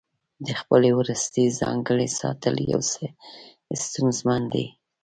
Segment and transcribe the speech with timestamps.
[0.45, 3.05] د خپلې وروستۍ ځانګړنې ساتل یو څه
[3.85, 4.65] ستونزمن دي.